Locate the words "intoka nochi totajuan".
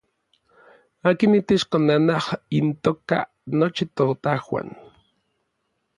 2.59-4.67